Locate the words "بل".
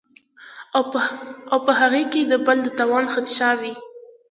2.45-2.57